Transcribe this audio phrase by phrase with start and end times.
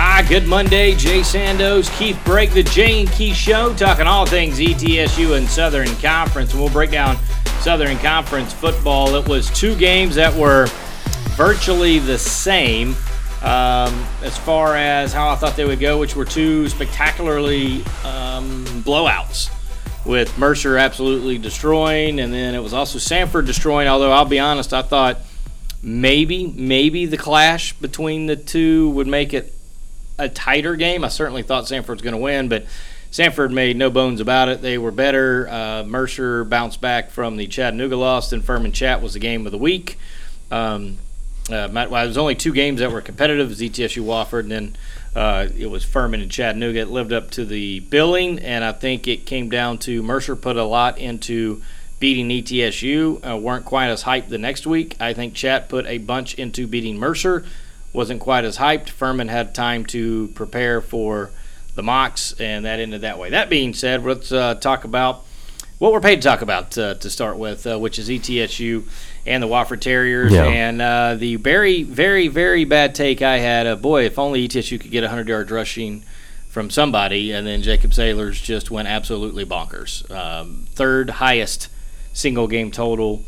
[0.00, 4.60] Ah, good Monday, Jay Sandos, Keith Brake, the Jay and Keith Show, talking all things
[4.60, 6.52] ETSU and Southern Conference.
[6.52, 7.16] And we'll break down
[7.62, 9.16] Southern Conference football.
[9.16, 10.68] It was two games that were
[11.36, 12.90] virtually the same
[13.42, 18.64] um, as far as how I thought they would go, which were two spectacularly um,
[18.84, 19.50] blowouts.
[20.06, 23.88] With Mercer absolutely destroying, and then it was also Samford destroying.
[23.88, 25.18] Although I'll be honest, I thought
[25.82, 29.57] maybe, maybe the clash between the two would make it
[30.18, 31.04] a tighter game.
[31.04, 32.66] I certainly thought Samford's going to win, but
[33.10, 34.60] Samford made no bones about it.
[34.60, 35.48] They were better.
[35.48, 39.52] Uh, Mercer bounced back from the Chattanooga loss, and Furman Chat was the game of
[39.52, 39.98] the week.
[40.50, 40.98] Um,
[41.50, 43.48] uh, well, it was only two games that were competitive.
[43.50, 44.76] ETSU Wofford, and then
[45.16, 46.80] uh, it was Furman and Chattanooga.
[46.80, 50.56] It lived up to the billing, and I think it came down to Mercer put
[50.56, 51.62] a lot into
[52.00, 53.26] beating ETSU.
[53.26, 54.96] Uh, weren't quite as hyped the next week.
[55.00, 57.44] I think Chat put a bunch into beating Mercer.
[57.92, 58.90] Wasn't quite as hyped.
[58.90, 61.30] Furman had time to prepare for
[61.74, 63.30] the Mocs, and that ended that way.
[63.30, 65.24] That being said, let's uh, talk about
[65.78, 68.84] what we're paid to talk about uh, to start with, uh, which is ETSU
[69.26, 70.32] and the Wofford Terriers.
[70.32, 70.44] Yeah.
[70.44, 74.80] And uh, the very, very, very bad take I had of boy, if only ETSU
[74.80, 76.02] could get 100 yards rushing
[76.48, 80.10] from somebody, and then Jacob Saylors just went absolutely bonkers.
[80.10, 81.68] Um, third highest
[82.12, 83.24] single game total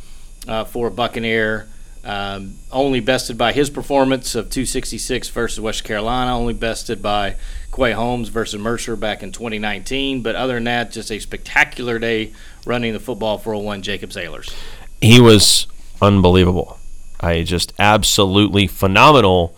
[0.49, 1.69] uh, for Buccaneer.
[2.05, 6.37] Um, only bested by his performance of 266 versus West Carolina.
[6.37, 7.37] Only bested by
[7.75, 10.23] Quay Holmes versus Mercer back in 2019.
[10.23, 12.33] But other than that, just a spectacular day
[12.65, 14.55] running the football for 01 Jacob Saylors.
[15.01, 15.67] he was
[16.03, 16.79] unbelievable.
[17.21, 19.55] I just absolutely phenomenal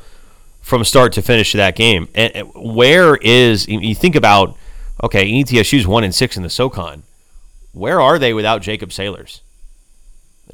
[0.61, 2.09] from start to finish of that game.
[2.15, 4.57] And where is you- think about
[5.03, 7.03] okay, ETSU's one and six in the SoCon.
[7.73, 9.41] Where are they without Jacob Saylors?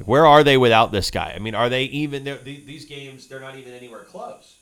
[0.05, 1.33] Where are they without this guy?
[1.35, 3.27] I mean, are they even these games?
[3.27, 4.55] They're not even anywhere close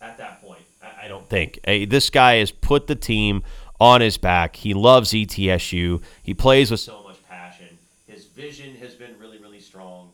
[0.00, 0.62] at that point.
[0.82, 3.42] I, I don't think Hey, this guy has put the team
[3.80, 4.56] on his back.
[4.56, 6.02] He loves ETSU.
[6.22, 7.66] He plays with so much passion.
[8.06, 10.10] His vision has been really, really strong,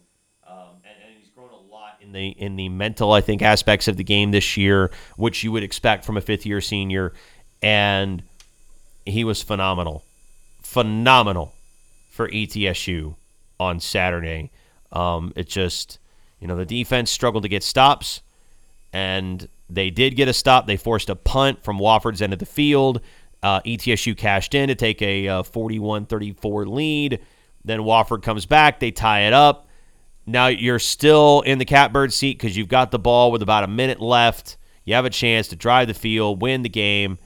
[0.47, 3.89] um, and, and he's grown a lot in the in the mental, I think, aspects
[3.89, 7.13] of the game this year, which you would expect from a fifth year senior.
[7.63, 8.23] And
[9.05, 10.05] he was phenomenal,
[10.63, 11.55] phenomenal
[12.11, 13.17] for ETSU
[13.59, 14.51] on Saturday.
[14.93, 15.99] Um, it just,
[16.41, 18.23] you know, the defense struggled to get stops,
[18.93, 20.67] and they did get a stop.
[20.67, 23.01] They forced a punt from Wofford's end of the field.
[23.43, 27.21] Uh, ETSU cashed in to take a uh, 41-34 lead.
[27.65, 28.81] Then Wofford comes back.
[28.81, 29.69] They tie it up.
[30.27, 33.69] Now you're still in the catbird seat because you've got the ball with about a
[33.69, 34.57] minute left.
[34.85, 37.19] You have a chance to drive the field, win the game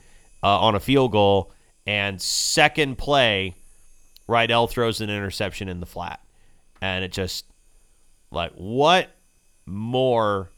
[0.43, 1.51] uh, on a field goal,
[1.85, 3.55] and second play,
[4.27, 6.19] Riddell throws an interception in the flat,
[6.81, 7.45] and it just
[8.31, 9.09] like what
[9.65, 10.51] more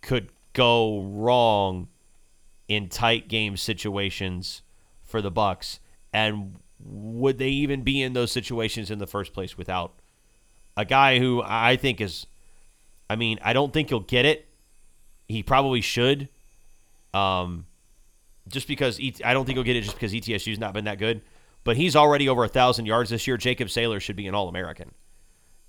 [0.00, 1.88] could go wrong
[2.68, 4.62] in tight game situations
[5.02, 5.80] for the Bucks,
[6.12, 9.92] and would they even be in those situations in the first place without
[10.76, 12.26] a guy who I think is,
[13.08, 14.48] I mean, I don't think he'll get it.
[15.28, 16.28] He probably should.
[17.12, 17.66] Um,
[18.48, 20.98] just because E- I don't think he'll get it just because ETSU's not been that
[20.98, 21.22] good.
[21.64, 23.36] But he's already over a thousand yards this year.
[23.36, 24.92] Jacob Saylor should be an All American.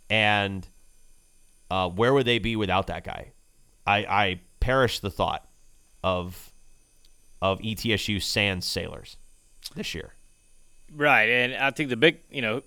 [0.10, 0.68] And
[1.72, 3.32] uh, where would they be without that guy?
[3.88, 5.48] I, I perish the thought
[6.04, 6.52] of
[7.42, 9.16] of ETSU sans Saylors
[9.76, 10.14] this year.
[10.94, 12.62] Right, and I think the big, you know,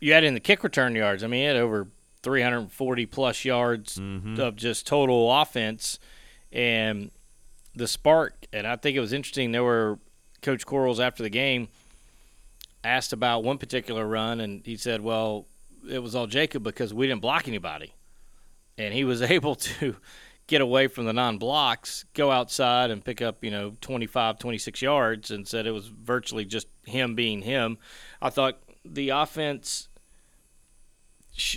[0.00, 1.24] you add in the kick return yards.
[1.24, 1.86] I mean, he had over
[2.22, 3.98] 340 plus yards
[4.38, 5.98] of just total offense,
[6.52, 7.10] and
[7.74, 8.34] the spark.
[8.52, 9.52] And I think it was interesting.
[9.52, 9.98] There were
[10.42, 11.68] Coach Quarles after the game
[12.84, 15.46] asked about one particular run, and he said, "Well,
[15.88, 17.92] it was all Jacob because we didn't block anybody,"
[18.78, 19.96] and he was able to
[20.46, 25.30] get away from the non-blocks, go outside and pick up, you know, 25, 26 yards
[25.30, 27.76] and said it was virtually just him being him.
[28.22, 29.88] I thought the offense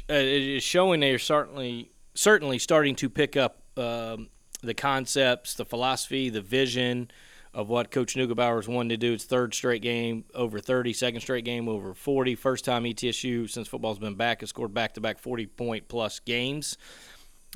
[0.10, 4.28] uh, is showing they're certainly certainly starting to pick up um,
[4.62, 7.10] the concepts, the philosophy, the vision
[7.54, 9.14] of what Coach Neugebauer's wanted to do.
[9.14, 12.36] It's third straight game over 30, second straight game over 40.
[12.36, 16.78] First time ETSU since football's been back has scored back-to-back 40-point plus games.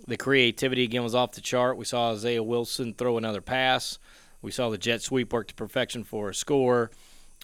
[0.08, 1.78] The creativity again was off the chart.
[1.78, 3.98] We saw Isaiah Wilson throw another pass
[4.42, 6.92] We saw the jet sweep work to perfection for a score.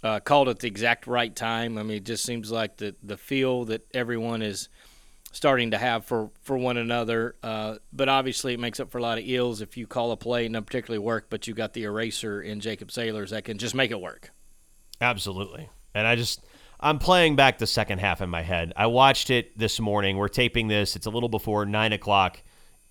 [0.04, 1.78] Uh, called at the exact right time.
[1.78, 4.68] I mean, it just seems like the the feel that everyone is
[5.32, 7.36] starting to have for, for one another.
[7.42, 10.18] Uh, but obviously, it makes up for a lot of ills if you call a
[10.18, 13.58] play and not particularly work, but you got the eraser in Jacob Saylors that can
[13.58, 14.32] just make it work.
[15.00, 15.70] Absolutely.
[15.96, 16.46] And I just,
[16.80, 18.74] I'm playing back the second half in my head.
[18.76, 20.18] I watched it this morning.
[20.18, 20.96] We're taping this.
[20.96, 22.42] It's a little before nine o'clock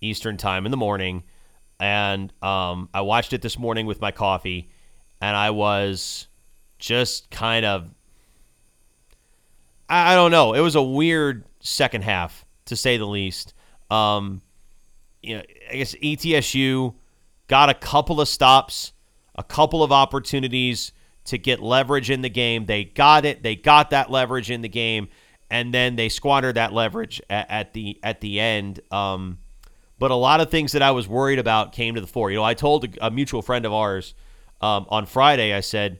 [0.01, 1.23] Eastern time in the morning,
[1.79, 4.71] and um, I watched it this morning with my coffee,
[5.21, 6.27] and I was
[6.79, 7.89] just kind of,
[9.91, 10.53] I, I don't know.
[10.53, 13.53] It was a weird second half to say the least.
[13.91, 14.41] Um,
[15.21, 16.95] you know, I guess ETSU
[17.47, 18.93] got a couple of stops,
[19.35, 20.93] a couple of opportunities
[21.25, 22.65] to get leverage in the game.
[22.65, 23.43] They got it.
[23.43, 25.09] They got that leverage in the game,
[25.51, 28.79] and then they squandered that leverage at, at the at the end.
[28.89, 29.37] Um,
[29.99, 32.31] but a lot of things that I was worried about came to the fore.
[32.31, 34.15] You know, I told a, a mutual friend of ours
[34.61, 35.53] um, on Friday.
[35.53, 35.99] I said,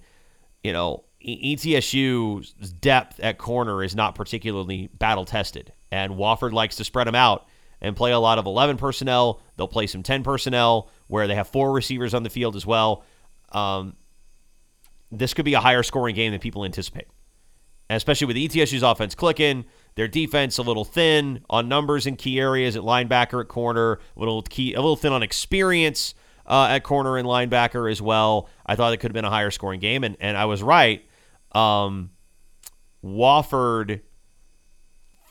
[0.63, 6.83] you know, ETSU's depth at corner is not particularly battle tested, and Wofford likes to
[6.83, 7.47] spread them out
[7.81, 9.41] and play a lot of 11 personnel.
[9.57, 13.03] They'll play some 10 personnel where they have four receivers on the field as well.
[13.51, 13.95] Um,
[15.11, 17.07] this could be a higher scoring game than people anticipate,
[17.89, 19.65] and especially with ETSU's offense clicking.
[19.95, 24.19] Their defense a little thin on numbers in key areas at linebacker, at corner, a
[24.19, 26.15] little key, a little thin on experience
[26.45, 28.47] uh, at corner and linebacker as well.
[28.65, 31.03] I thought it could have been a higher scoring game, and, and I was right.
[31.53, 32.11] Um,
[33.03, 34.01] Wofford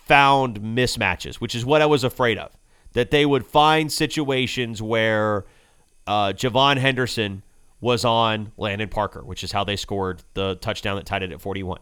[0.07, 2.57] found mismatches, which is what I was afraid of.
[2.95, 5.45] That they would find situations where
[6.07, 7.45] uh, Javon Henderson
[7.81, 11.41] was on Landon Parker, which is how they scored the touchdown that tied it at
[11.41, 11.79] 41.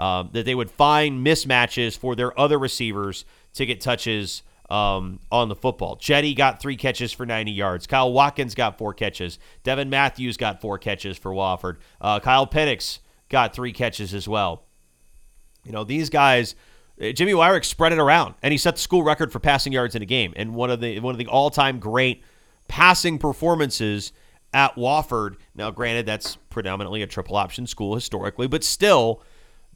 [0.00, 3.24] Um, that they would find mismatches for their other receivers
[3.54, 5.96] to get touches um, on the football.
[5.96, 7.86] Jetty got three catches for 90 yards.
[7.86, 9.38] Kyle Watkins got four catches.
[9.62, 11.78] Devin Matthews got four catches for Wofford.
[12.00, 14.64] Uh, Kyle Penix got three catches as well.
[15.64, 16.54] You know, these guys,
[17.00, 19.94] uh, Jimmy Weirick spread it around, and he set the school record for passing yards
[19.94, 22.22] in a game, and one of the one of the all time great
[22.68, 24.12] passing performances
[24.52, 25.36] at Wofford.
[25.54, 29.22] Now, granted, that's predominantly a triple option school historically, but still,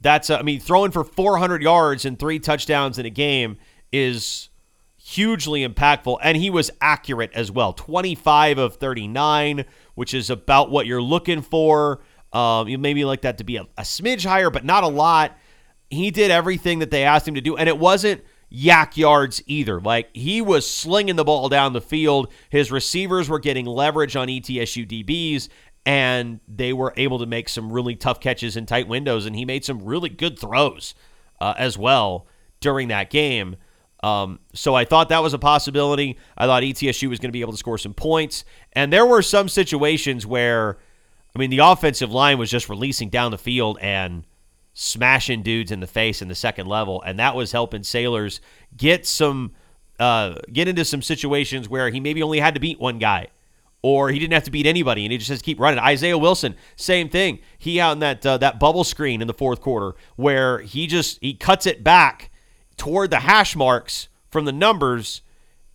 [0.00, 3.58] that's I mean, throwing for 400 yards and three touchdowns in a game
[3.92, 4.48] is
[4.96, 7.72] hugely impactful, and he was accurate as well.
[7.72, 9.64] 25 of 39,
[9.94, 12.00] which is about what you're looking for.
[12.32, 15.36] Um, you maybe like that to be a, a smidge higher, but not a lot.
[15.90, 19.80] He did everything that they asked him to do, and it wasn't YAC yards either.
[19.80, 22.32] Like he was slinging the ball down the field.
[22.50, 25.48] His receivers were getting leverage on ETSU DBs,
[25.84, 29.26] and they were able to make some really tough catches in tight windows.
[29.26, 30.94] And he made some really good throws
[31.40, 32.26] uh, as well
[32.60, 33.56] during that game.
[34.02, 36.18] Um, so I thought that was a possibility.
[36.36, 39.22] I thought ETSU was going to be able to score some points, and there were
[39.22, 40.78] some situations where
[41.34, 44.24] I mean, the offensive line was just releasing down the field and
[44.74, 48.40] smashing dudes in the face in the second level, and that was helping Saylors
[48.76, 49.52] get some
[49.98, 53.28] uh, get into some situations where he maybe only had to beat one guy,
[53.82, 55.78] or he didn't have to beat anybody, and he just has to keep running.
[55.78, 57.38] Isaiah Wilson, same thing.
[57.58, 61.18] He out in that uh, that bubble screen in the fourth quarter where he just
[61.20, 62.30] he cuts it back
[62.76, 65.22] toward the hash marks from the numbers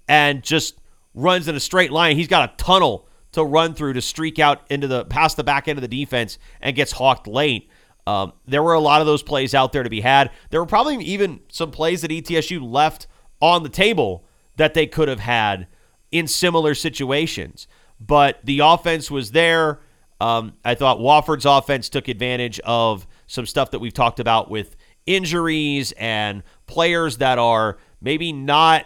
[0.07, 0.79] and just
[1.13, 2.15] runs in a straight line.
[2.15, 3.06] He's got a tunnel
[3.37, 6.37] to run through to streak out into the past the back end of the defense
[6.59, 7.69] and gets hawked late.
[8.07, 10.31] Um, there were a lot of those plays out there to be had.
[10.49, 13.07] There were probably even some plays that ETSU left
[13.41, 15.67] on the table that they could have had
[16.11, 17.67] in similar situations.
[17.99, 19.81] But the offense was there.
[20.19, 24.75] Um, I thought Wofford's offense took advantage of some stuff that we've talked about with
[25.05, 28.85] injuries and players that are maybe not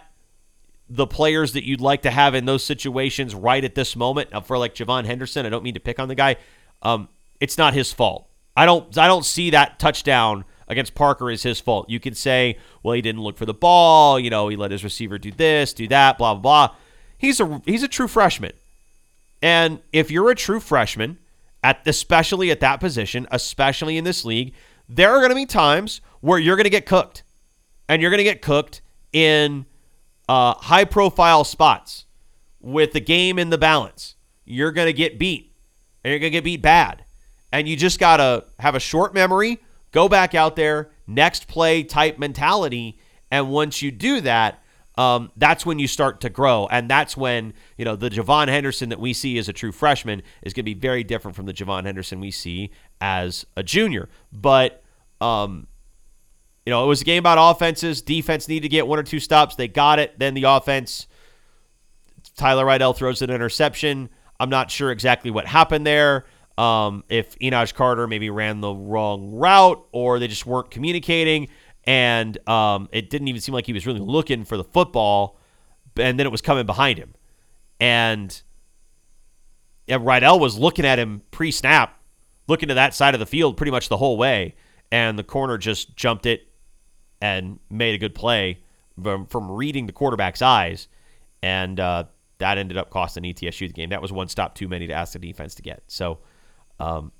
[0.94, 4.30] the players that you'd like to have in those situations right at this moment.
[4.30, 6.36] Now, for like Javon Henderson, I don't mean to pick on the guy.
[6.82, 7.08] Um,
[7.40, 8.28] it's not his fault.
[8.54, 11.88] I don't I don't see that touchdown against Parker as his fault.
[11.88, 14.20] You can say, well, he didn't look for the ball.
[14.20, 16.76] You know, he let his receiver do this, do that, blah blah blah.
[17.16, 18.52] He's a he's a true freshman,
[19.40, 21.18] and if you're a true freshman,
[21.64, 24.52] at especially at that position, especially in this league,
[24.90, 27.22] there are going to be times where you're going to get cooked,
[27.88, 28.82] and you're going to get cooked
[29.14, 29.64] in
[30.28, 32.06] uh, high profile spots
[32.60, 34.14] with the game in the balance,
[34.44, 35.54] you're going to get beat
[36.04, 37.04] and you're going to get beat bad.
[37.52, 39.60] And you just got to have a short memory,
[39.90, 42.98] go back out there, next play type mentality.
[43.30, 44.62] And once you do that,
[44.96, 46.66] um, that's when you start to grow.
[46.70, 50.22] And that's when, you know, the Javon Henderson that we see as a true freshman
[50.42, 54.08] is going to be very different from the Javon Henderson we see as a junior.
[54.32, 54.82] But,
[55.20, 55.66] um,
[56.66, 58.02] you know, it was a game about offenses.
[58.02, 59.56] Defense needed to get one or two stops.
[59.56, 60.18] They got it.
[60.18, 61.06] Then the offense,
[62.36, 64.10] Tyler Riddell throws an interception.
[64.38, 66.26] I'm not sure exactly what happened there.
[66.58, 71.48] Um, if Enos Carter maybe ran the wrong route or they just weren't communicating,
[71.84, 75.38] and um, it didn't even seem like he was really looking for the football,
[75.96, 77.14] and then it was coming behind him,
[77.80, 78.42] and
[79.86, 81.98] yeah, Riddell was looking at him pre-snap,
[82.46, 84.54] looking to that side of the field pretty much the whole way,
[84.90, 86.51] and the corner just jumped it
[87.22, 88.58] and made a good play
[89.00, 90.88] from, from reading the quarterback's eyes,
[91.40, 92.04] and uh,
[92.38, 93.90] that ended up costing ETSU the game.
[93.90, 95.84] That was one stop too many to ask the defense to get.
[95.86, 96.18] So
[96.80, 97.12] um,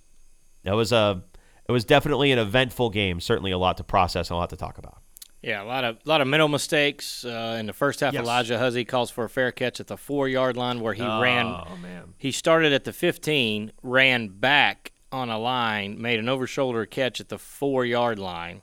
[0.64, 1.22] that was a
[1.68, 3.20] it was definitely an eventful game.
[3.20, 4.98] Certainly a lot to process and a lot to talk about.
[5.40, 8.12] Yeah, a lot of a lot of mental mistakes uh, in the first half.
[8.12, 8.24] Yes.
[8.24, 11.46] Elijah Huzzy calls for a fair catch at the four yard line where he ran.
[11.46, 12.14] Oh man.
[12.18, 17.20] He started at the 15, ran back on a line, made an over shoulder catch
[17.20, 18.62] at the four yard line,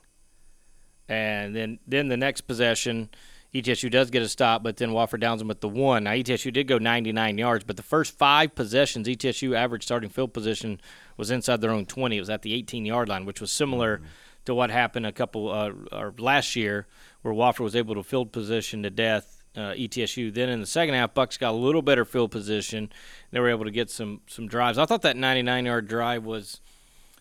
[1.10, 3.10] and then then the next possession,
[3.52, 6.04] ETSU does get a stop, but then Wofford downs them at the one.
[6.04, 10.32] Now ETSU did go 99 yards, but the first five possessions, ETSU average starting field
[10.32, 10.80] position
[11.16, 12.16] was inside their own 20.
[12.16, 14.00] It was at the 18 yard line, which was similar
[14.44, 16.86] to what happened a couple uh, or last year,
[17.22, 19.36] where Wofford was able to field position to death.
[19.56, 20.32] Uh, ETSU.
[20.32, 22.88] Then in the second half, Bucks got a little better field position.
[23.32, 24.78] They were able to get some some drives.
[24.78, 26.60] I thought that 99 yard drive was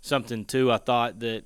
[0.02, 0.72] something too.
[0.72, 1.46] I thought that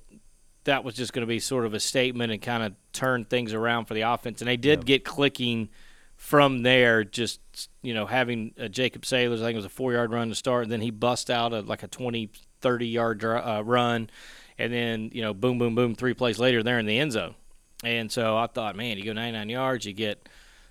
[0.64, 3.52] that was just going to be sort of a statement and kind of turn things
[3.52, 4.40] around for the offense.
[4.40, 5.68] And they did get clicking
[6.16, 7.04] from there.
[7.04, 7.40] Just
[7.82, 10.34] you know, having uh, Jacob Saylors, I think it was a four yard run to
[10.34, 12.30] start, and then he bust out a, like a 20,
[12.60, 14.10] 30 yard uh, run,
[14.58, 17.34] and then you know, boom, boom, boom, three plays later, they're in the end zone.
[17.82, 20.28] And so I thought, man, you go 99 yards, you get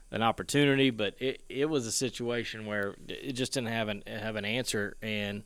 [0.09, 4.35] an opportunity, but it, it was a situation where it just didn't have an have
[4.35, 5.43] an answer, and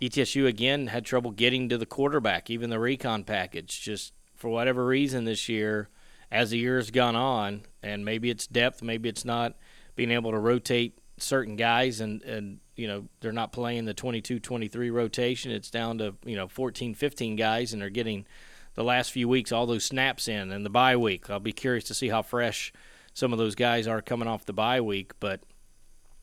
[0.00, 3.80] ETSU again had trouble getting to the quarterback, even the recon package.
[3.80, 5.88] Just for whatever reason this year,
[6.30, 9.56] as the year has gone on, and maybe it's depth, maybe it's not
[9.96, 14.92] being able to rotate certain guys, and and you know they're not playing the 22-23
[14.92, 15.52] rotation.
[15.52, 18.26] It's down to you know 14, 15 guys, and they're getting
[18.74, 21.28] the last few weeks all those snaps in, and the bye week.
[21.28, 22.72] I'll be curious to see how fresh
[23.12, 25.42] some of those guys are coming off the bye week, but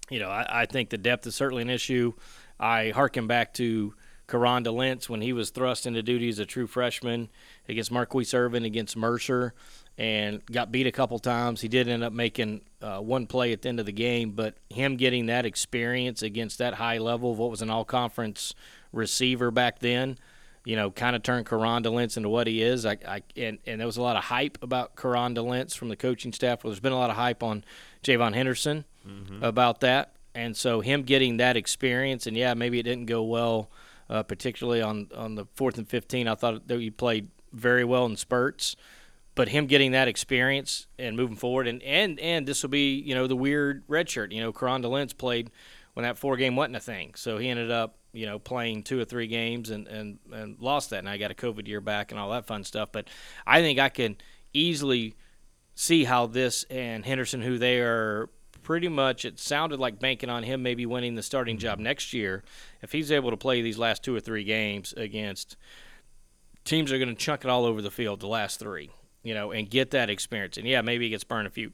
[0.10, 2.13] you know, I, I think the depth is certainly an issue.
[2.59, 3.93] I harken back to
[4.27, 7.29] Karonda Lentz when he was thrust into duty as a true freshman
[7.69, 9.53] against Marquise Irvin against Mercer
[9.97, 11.61] and got beat a couple times.
[11.61, 14.55] He did end up making uh, one play at the end of the game, but
[14.69, 18.53] him getting that experience against that high level of what was an all conference
[18.91, 20.17] receiver back then,
[20.65, 22.85] you know, kind of turned Karonda Lentz into what he is.
[22.85, 25.95] I, I and, and there was a lot of hype about Karonda Lentz from the
[25.95, 26.63] coaching staff.
[26.63, 27.63] Well, there's been a lot of hype on
[28.03, 28.83] Javon Henderson
[29.41, 30.11] about that.
[30.38, 33.72] And so him getting that experience, and yeah, maybe it didn't go well,
[34.08, 36.27] uh, particularly on, on the fourth and 15.
[36.27, 38.75] I thought that he played very well in spurts.
[39.34, 43.15] But him getting that experience and moving forward, and, and, and this will be, you
[43.15, 44.32] know, the weird red shirt.
[44.32, 45.50] You know, Karonda Lentz played
[45.94, 47.13] when that four game wasn't a thing.
[47.15, 50.91] So he ended up, you know, playing two or three games and, and, and lost
[50.91, 51.00] that.
[51.00, 52.89] And I got a COVID year back and all that fun stuff.
[52.91, 53.08] But
[53.46, 54.17] I think I can
[54.53, 55.15] easily
[55.74, 58.29] see how this and Henderson, who they are
[58.67, 61.86] pretty much, it sounded like banking on him maybe winning the starting job mm-hmm.
[61.86, 62.43] next year.
[62.81, 65.55] If he's able to play these last two or three games against
[66.65, 68.91] teams are going to chunk it all over the field, the last three,
[69.24, 70.57] you know, and get that experience.
[70.57, 71.71] And yeah, maybe he gets burned a few,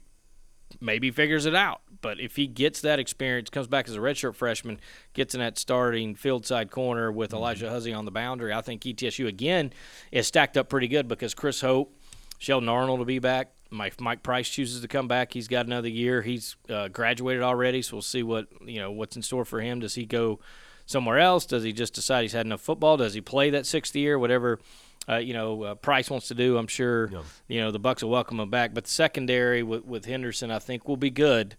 [0.80, 1.80] maybe figures it out.
[2.00, 4.78] But if he gets that experience, comes back as a redshirt freshman,
[5.14, 7.38] gets in that starting field side corner with mm-hmm.
[7.38, 9.72] Elijah Huzzy on the boundary, I think ETSU again
[10.12, 11.98] is stacked up pretty good because Chris Hope,
[12.38, 13.52] Sheldon Arnold will be back.
[13.70, 15.32] Mike, Mike Price chooses to come back.
[15.32, 16.22] He's got another year.
[16.22, 19.80] He's uh, graduated already, so we'll see what you know what's in store for him.
[19.80, 20.38] Does he go
[20.86, 21.46] somewhere else?
[21.46, 22.96] Does he just decide he's had enough football?
[22.96, 24.18] Does he play that sixth year?
[24.18, 24.60] Whatever
[25.08, 27.10] uh, you know uh, Price wants to do, I'm sure
[27.48, 28.74] you know the Bucks will welcome him back.
[28.74, 31.56] But the secondary with, with Henderson, I think, will be good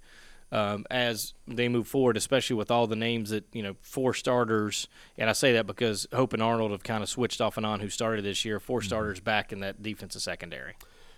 [0.52, 4.88] um, as they move forward, especially with all the names that you know four starters.
[5.18, 7.80] And I say that because Hope and Arnold have kind of switched off and on
[7.80, 8.60] who started this year.
[8.60, 10.74] 4 starters back in that defensive secondary.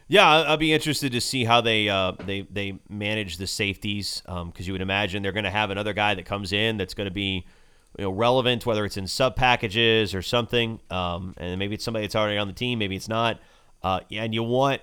[0.09, 4.65] Yeah, I'll be interested to see how they uh, they they manage the safeties because
[4.65, 7.13] you would imagine they're going to have another guy that comes in that's going to
[7.13, 7.45] be
[7.97, 12.05] you know relevant, whether it's in sub packages or something, um, and maybe it's somebody
[12.05, 13.39] that's already on the team, maybe it's not.
[13.83, 14.81] Uh, yeah, and you want,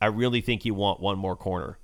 [0.00, 1.78] I really think you want one more corner.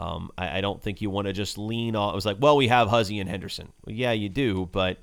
[0.00, 2.12] Um, I, I don't think you want to just lean on.
[2.12, 3.72] It was like, well, we have Huzzy and Henderson.
[3.84, 4.98] Well, yeah, you do, but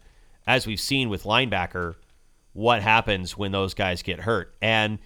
[0.48, 1.96] as we've seen with linebacker,
[2.54, 4.56] what happens when those guys get hurt?
[4.62, 5.00] And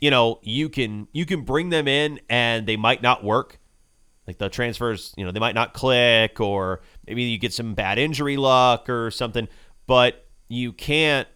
[0.00, 3.58] you know, you can you can bring them in and they might not work.
[4.26, 7.98] Like the transfers, you know, they might not click or maybe you get some bad
[7.98, 9.48] injury luck or something,
[9.86, 11.26] but you can't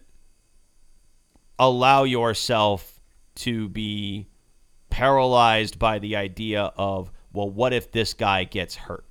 [1.59, 2.99] allow yourself
[3.35, 4.27] to be
[4.89, 9.05] paralyzed by the idea of, well, what if this guy gets hurt?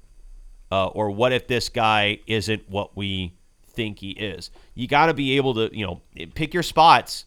[0.72, 3.34] Uh, or what if this guy isn't what we
[3.74, 4.50] think he is.
[4.74, 6.00] You got to be able to, you know,
[6.34, 7.26] pick your spots,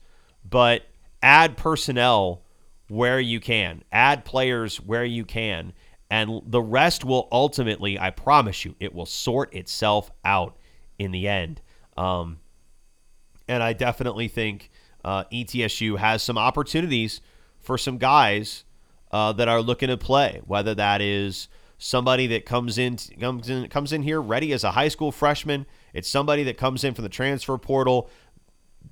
[0.49, 0.83] but
[1.21, 2.41] add personnel
[2.89, 5.73] where you can, add players where you can,
[6.09, 10.57] and the rest will ultimately, I promise you, it will sort itself out
[10.97, 11.61] in the end.
[11.97, 12.39] Um,
[13.47, 14.71] and I definitely think
[15.03, 17.21] uh, ETSU has some opportunities
[17.59, 18.63] for some guys
[19.11, 21.47] uh, that are looking to play, whether that is
[21.77, 25.65] somebody that comes in comes in comes in here ready as a high school freshman.
[25.93, 28.09] It's somebody that comes in from the transfer portal.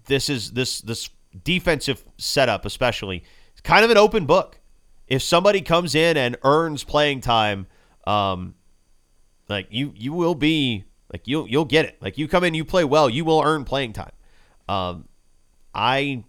[0.05, 1.09] This is this this
[1.43, 4.59] defensive setup, especially, it's kind of an open book.
[5.07, 7.67] If somebody comes in and earns playing time,
[8.07, 8.55] um,
[9.49, 11.97] like you you will be like you'll you'll get it.
[12.01, 14.11] Like you come in, you play well, you will earn playing time.
[14.67, 15.07] Um,
[15.73, 16.23] I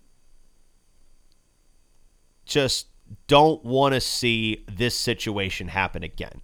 [2.44, 2.86] just
[3.26, 6.42] don't want to see this situation happen again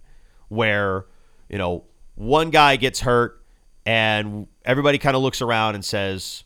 [0.49, 1.05] where,
[1.49, 3.43] you know, one guy gets hurt
[3.85, 6.43] and everybody kind of looks around and says,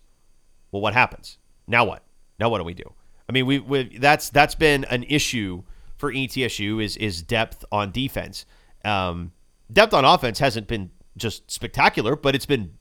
[0.72, 1.38] "Well, what happens?
[1.68, 2.04] Now what?
[2.40, 2.94] Now what do we do?"
[3.30, 5.64] I mean, we, we that's that's been an issue
[5.98, 8.46] for ETSU is is depth on defense.
[8.86, 9.34] Um,
[9.72, 12.74] depth on offense hasn't been just spectacular, but it's been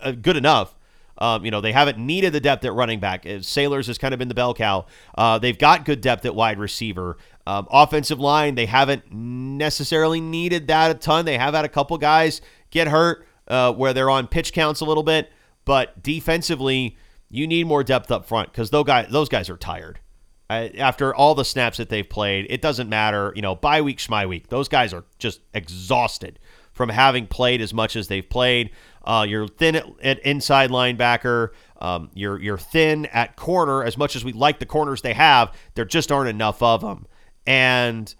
[0.00, 0.74] uh, good enough
[1.18, 3.24] um, you know, they haven't needed the depth at running back.
[3.24, 4.86] Uh, Saylors has kind of been the bell cow.
[5.16, 7.16] Uh, they've got good depth at wide receiver.
[7.46, 11.24] Um, offensive line, they haven't necessarily needed that a ton.
[11.24, 14.84] They have had a couple guys get hurt uh, where they're on pitch counts a
[14.84, 15.30] little bit,
[15.64, 16.96] but defensively,
[17.28, 20.00] you need more depth up front because those guys, those guys are tired.
[20.48, 23.32] After all the snaps that they've played, it doesn't matter.
[23.34, 24.48] You know, bye week, schmy week.
[24.48, 26.38] Those guys are just exhausted
[26.72, 28.70] from having played as much as they've played.
[29.06, 31.50] Uh, you're thin at, at inside linebacker.
[31.80, 33.84] Um, you're you're thin at corner.
[33.84, 37.06] As much as we like the corners they have, there just aren't enough of them,
[37.46, 38.14] and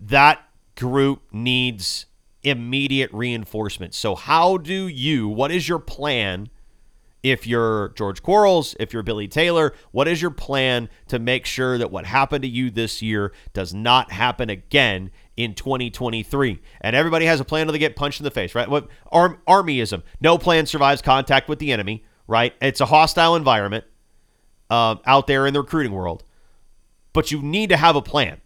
[0.00, 0.42] that
[0.76, 2.06] group needs
[2.42, 3.94] immediate reinforcement.
[3.94, 5.28] So how do you?
[5.28, 6.48] What is your plan?
[7.22, 11.76] If you're George Quarles, if you're Billy Taylor, what is your plan to make sure
[11.76, 15.10] that what happened to you this year does not happen again
[15.42, 16.60] in 2023.
[16.80, 18.68] And everybody has a plan they get punched in the face, right?
[18.68, 20.02] What arm, armyism?
[20.20, 22.54] No plan survives contact with the enemy, right?
[22.60, 23.84] It's a hostile environment
[24.68, 26.24] um, out there in the recruiting world,
[27.12, 28.40] but you need to have a plan.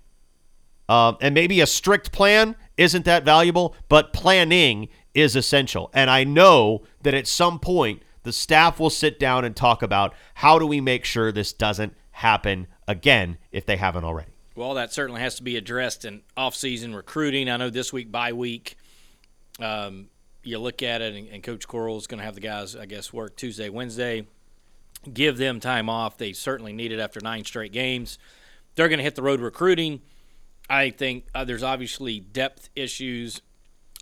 [0.88, 5.90] Um, and maybe a strict plan isn't that valuable, but planning is essential.
[5.94, 10.14] And I know that at some point the staff will sit down and talk about
[10.34, 14.33] how do we make sure this doesn't happen again if they haven't already.
[14.56, 17.48] Well, that certainly has to be addressed in off-season recruiting.
[17.48, 18.76] I know this week by week,
[19.58, 20.06] um,
[20.44, 22.86] you look at it, and, and Coach Quarles is going to have the guys, I
[22.86, 24.26] guess, work Tuesday, Wednesday,
[25.12, 26.18] give them time off.
[26.18, 28.18] They certainly need it after nine straight games.
[28.76, 30.02] They're going to hit the road recruiting.
[30.70, 33.42] I think uh, there's obviously depth issues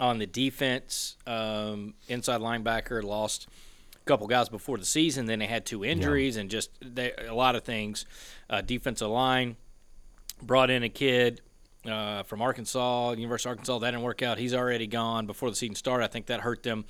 [0.00, 1.16] on the defense.
[1.26, 3.48] Um, inside linebacker lost
[3.94, 5.26] a couple guys before the season.
[5.26, 6.42] Then they had two injuries yeah.
[6.42, 8.04] and just they, a lot of things.
[8.50, 9.56] Uh, defensive line
[10.42, 11.40] brought in a kid
[11.86, 13.78] uh, from Arkansas, University of Arkansas.
[13.78, 14.38] That didn't work out.
[14.38, 16.04] He's already gone before the season started.
[16.04, 16.84] I think that hurt them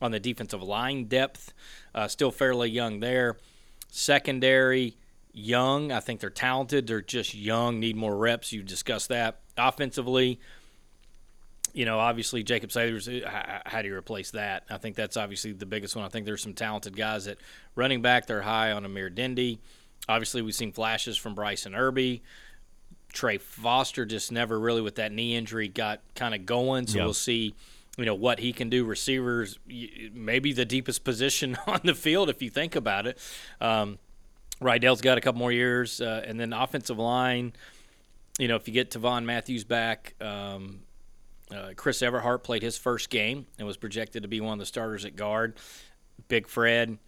[0.00, 1.52] on the defensive line depth.
[1.94, 3.36] Uh, still fairly young there.
[3.90, 4.96] Secondary,
[5.32, 5.92] young.
[5.92, 6.86] I think they're talented.
[6.86, 8.52] They're just young, need more reps.
[8.52, 9.40] You discussed that.
[9.56, 10.40] Offensively,
[11.72, 14.64] you know, obviously Jacob Saylors, uh, how do you replace that?
[14.70, 16.04] I think that's obviously the biggest one.
[16.04, 17.38] I think there's some talented guys at
[17.74, 18.26] running back.
[18.26, 19.60] They're high on Amir Dindy.
[20.08, 22.22] Obviously, we've seen flashes from Bryson Irby.
[23.12, 26.86] Trey Foster just never really with that knee injury got kind of going.
[26.86, 27.06] So yep.
[27.06, 27.54] we'll see,
[27.96, 28.84] you know, what he can do.
[28.84, 29.58] Receivers,
[30.12, 33.18] maybe the deepest position on the field if you think about it.
[33.60, 33.98] Um,
[34.60, 37.52] Riddell's got a couple more years, uh, and then offensive line.
[38.38, 40.80] You know, if you get Tavon Matthews back, um,
[41.54, 44.66] uh, Chris Everhart played his first game and was projected to be one of the
[44.66, 45.56] starters at guard.
[46.28, 46.98] Big Fred,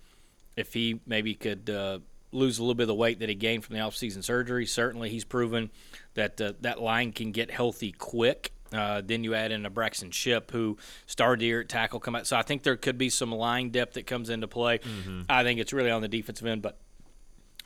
[0.56, 1.98] if he maybe could uh,
[2.33, 4.66] lose a little bit of the weight that he gained from the offseason surgery.
[4.66, 5.71] Certainly, he's proven
[6.14, 8.53] that uh, that line can get healthy quick.
[8.73, 12.14] Uh, then you add in a Braxton Ship who started the year at tackle, come
[12.14, 12.27] out.
[12.27, 14.79] So I think there could be some line depth that comes into play.
[14.79, 15.23] Mm-hmm.
[15.29, 16.79] I think it's really on the defensive end, but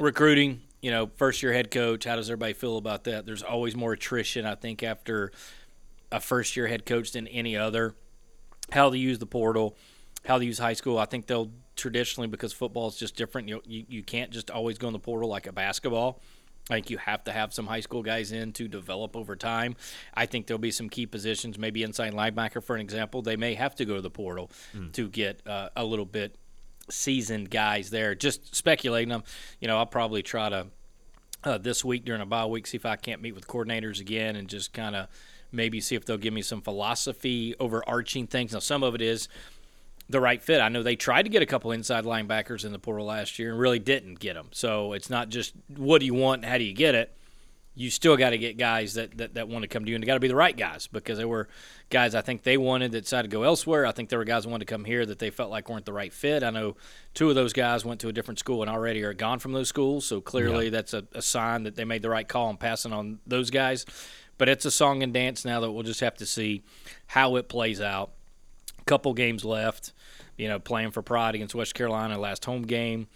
[0.00, 3.26] recruiting, you know, first year head coach, how does everybody feel about that?
[3.26, 5.30] There's always more attrition, I think, after
[6.10, 7.94] a first year head coach than any other.
[8.72, 9.76] How to use the portal,
[10.24, 10.98] how to use high school.
[10.98, 13.48] I think they'll traditionally because football is just different.
[13.48, 16.20] You, you you can't just always go in the portal like a basketball.
[16.70, 19.76] I think you have to have some high school guys in to develop over time.
[20.14, 23.20] I think there'll be some key positions, maybe inside linebacker, for an example.
[23.20, 24.90] They may have to go to the portal mm.
[24.92, 26.36] to get uh, a little bit
[26.88, 28.14] seasoned guys there.
[28.14, 29.24] Just speculating them.
[29.60, 30.68] You know, I'll probably try to
[31.44, 34.34] uh, this week during a bye week see if I can't meet with coordinators again
[34.36, 35.08] and just kind of
[35.52, 38.52] maybe see if they'll give me some philosophy overarching things.
[38.52, 39.28] Now, some of it is
[40.08, 40.60] the right fit.
[40.60, 43.50] I know they tried to get a couple inside linebackers in the portal last year
[43.50, 44.48] and really didn't get them.
[44.52, 47.16] So it's not just what do you want and how do you get it.
[47.76, 50.02] You still got to get guys that, that, that want to come to you, and
[50.02, 51.48] they got to be the right guys because there were
[51.90, 53.84] guys I think they wanted that decided to go elsewhere.
[53.84, 55.84] I think there were guys that wanted to come here that they felt like weren't
[55.84, 56.44] the right fit.
[56.44, 56.76] I know
[57.14, 59.68] two of those guys went to a different school and already are gone from those
[59.68, 60.06] schools.
[60.06, 63.18] So clearly that's a, a sign that they made the right call in passing on
[63.26, 63.86] those guys.
[64.38, 66.62] But it's a song and dance now that we'll just have to see
[67.08, 68.12] how it plays out.
[68.86, 69.92] Couple games left,
[70.36, 73.06] you know, playing for pride against West Carolina, last home game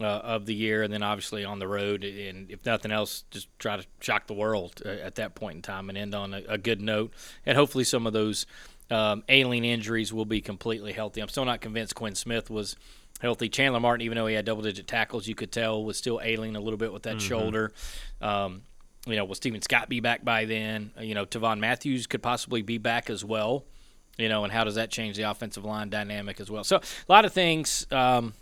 [0.00, 2.04] uh, of the year, and then obviously on the road.
[2.04, 5.62] And if nothing else, just try to shock the world uh, at that point in
[5.62, 7.12] time and end on a, a good note.
[7.44, 8.46] And hopefully, some of those
[8.90, 11.20] um, ailing injuries will be completely healthy.
[11.20, 12.76] I'm still not convinced Quinn Smith was
[13.20, 13.48] healthy.
[13.48, 16.56] Chandler Martin, even though he had double digit tackles, you could tell was still ailing
[16.56, 17.28] a little bit with that mm-hmm.
[17.28, 17.72] shoulder.
[18.20, 18.62] Um,
[19.06, 20.92] you know, will Steven Scott be back by then?
[21.00, 23.64] You know, Tavon Matthews could possibly be back as well
[24.18, 26.64] you know, and how does that change the offensive line dynamic as well?
[26.64, 28.34] So a lot of things um,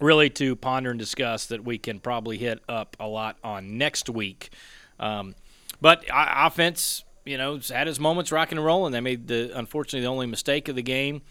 [0.00, 4.08] really to ponder and discuss that we can probably hit up a lot on next
[4.08, 4.50] week.
[4.98, 5.34] Um,
[5.80, 8.92] but offense, you know, had his moments rocking and rolling.
[8.92, 11.22] They made the unfortunately the only mistake of the game.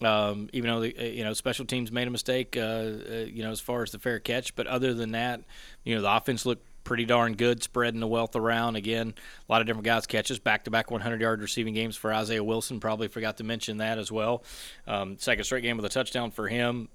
[0.00, 3.42] Um, even though the, uh, you know special teams made a mistake, uh, uh, you
[3.42, 5.42] know as far as the fair catch, but other than that,
[5.84, 8.76] you know the offense looked pretty darn good, spreading the wealth around.
[8.76, 9.14] Again,
[9.48, 12.44] a lot of different guys catches, back to back 100 yard receiving games for Isaiah
[12.44, 12.80] Wilson.
[12.80, 14.44] Probably forgot to mention that as well.
[14.86, 16.88] Um, second straight game with a touchdown for him.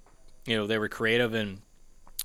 [0.46, 1.60] You know, they were creative and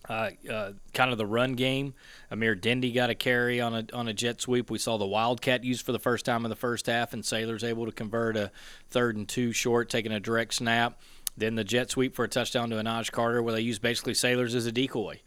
[0.10, 1.94] uh, uh, kind of the run game.
[2.30, 4.70] Amir Dindy got a carry on a on a jet sweep.
[4.70, 7.64] We saw the Wildcat used for the first time in the first half, and Saylors
[7.64, 8.52] able to convert a
[8.90, 11.00] third and two short, taking a direct snap.
[11.36, 14.54] Then the jet sweep for a touchdown to Anaj Carter, where they used basically Saylors
[14.54, 15.22] as a decoy.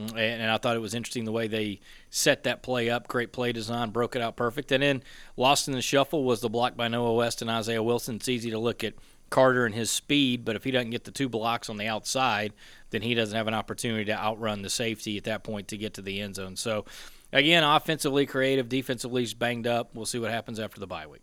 [0.00, 3.08] Mm, and I thought it was interesting the way they set that play up.
[3.08, 4.72] Great play design, broke it out perfect.
[4.72, 5.02] And then
[5.36, 8.16] lost in the shuffle was the block by Noah West and Isaiah Wilson.
[8.16, 8.94] It's easy to look at
[9.28, 12.52] Carter and his speed, but if he doesn't get the two blocks on the outside,
[12.90, 15.94] then he doesn't have an opportunity to outrun the safety at that point to get
[15.94, 16.56] to the end zone.
[16.56, 16.84] So,
[17.32, 19.94] again, offensively creative, defensively banged up.
[19.94, 21.22] We'll see what happens after the bye week.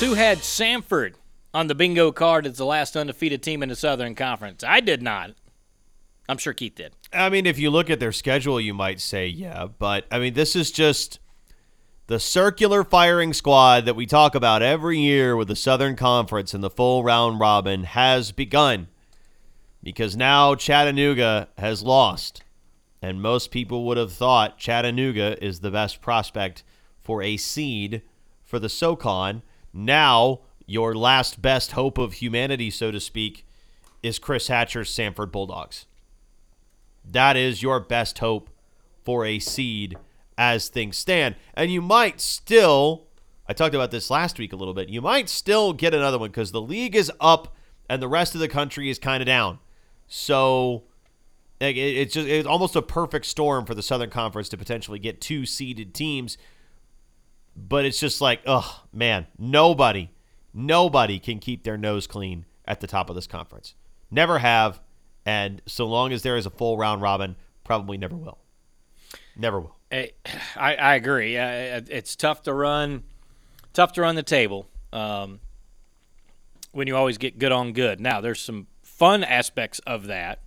[0.00, 1.14] Who had Samford
[1.52, 4.62] on the bingo card as the last undefeated team in the Southern Conference?
[4.62, 5.32] I did not.
[6.28, 6.92] I'm sure Keith did.
[7.12, 9.66] I mean, if you look at their schedule, you might say, yeah.
[9.66, 11.18] But, I mean, this is just
[12.06, 16.62] the circular firing squad that we talk about every year with the Southern Conference and
[16.62, 18.86] the full round robin has begun
[19.82, 22.44] because now Chattanooga has lost.
[23.02, 26.62] And most people would have thought Chattanooga is the best prospect
[27.02, 28.02] for a seed
[28.44, 29.42] for the SoCon.
[29.72, 33.46] Now, your last best hope of humanity, so to speak,
[34.02, 35.86] is Chris Hatcher's Samford Bulldogs.
[37.04, 38.50] That is your best hope
[39.04, 39.96] for a seed
[40.36, 41.34] as things stand.
[41.54, 43.06] And you might still,
[43.48, 46.30] I talked about this last week a little bit, you might still get another one
[46.30, 47.56] because the league is up
[47.88, 49.58] and the rest of the country is kind of down.
[50.06, 50.84] So
[51.60, 55.44] it's just it's almost a perfect storm for the Southern Conference to potentially get two
[55.44, 56.38] seeded teams
[57.66, 60.10] but it's just like, oh man, nobody,
[60.54, 63.74] nobody can keep their nose clean at the top of this conference.
[64.10, 64.80] Never have,
[65.26, 68.38] and so long as there is a full round robin, probably never will.
[69.36, 69.76] Never will.
[69.90, 70.12] I,
[70.56, 71.36] I agree.
[71.36, 73.04] It's tough to run,
[73.72, 75.40] tough to run the table um,
[76.72, 78.00] when you always get good on good.
[78.00, 80.40] Now, there's some fun aspects of that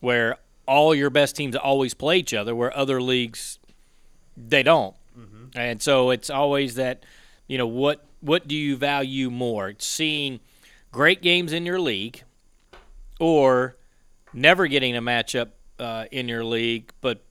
[0.00, 3.58] where all your best teams always play each other, where other leagues
[4.36, 4.94] they don't.
[5.54, 7.04] And so it's always that,
[7.46, 9.74] you know, what what do you value more?
[9.78, 10.40] seeing
[10.92, 12.22] great games in your league
[13.18, 13.76] or
[14.32, 17.22] never getting a matchup uh, in your league, but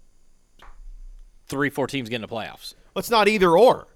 [1.48, 2.74] three, four teams getting the playoffs.
[2.94, 3.88] Well, it's not either or.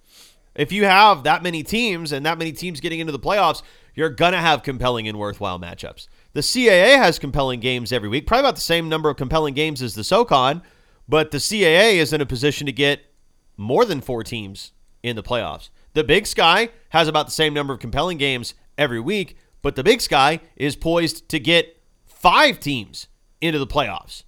[0.56, 3.64] If you have that many teams and that many teams getting into the playoffs,
[3.96, 6.08] you're going to have compelling and worthwhile matchups.
[6.34, 9.82] The CAA has compelling games every week, probably about the same number of compelling games
[9.82, 10.62] as the SoCon,
[11.08, 13.02] but the CAA is in a position to get
[13.58, 15.70] more than four teams in the playoffs.
[15.94, 19.84] The Big Sky has about the same number of compelling games every week, but the
[19.84, 23.08] Big Sky is poised to get five teams
[23.42, 24.24] into the playoffs.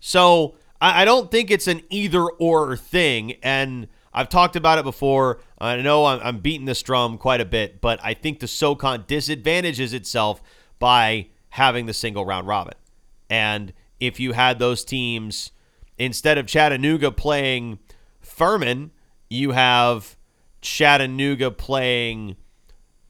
[0.00, 3.32] So I, don't think it's an either or thing.
[3.42, 5.40] And I've talked about it before.
[5.58, 9.04] I know I'm, I'm beating this drum quite a bit, but I think the SoCon
[9.06, 10.42] disadvantages itself
[10.78, 12.74] by having the single round robin.
[13.28, 15.50] And if you had those teams,
[15.98, 17.78] instead of Chattanooga playing
[18.30, 18.92] Furman,
[19.28, 20.16] you have
[20.62, 22.36] Chattanooga playing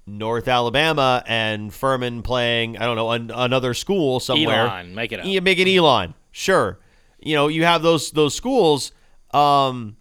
[0.06, 4.66] North Alabama and Furman playing, I don't know, an, another school somewhere.
[4.66, 5.26] Elon, make it up.
[5.26, 6.14] You make it Elon.
[6.33, 6.78] Sure.
[7.20, 8.92] You know, you have those those schools.
[9.33, 9.96] Um,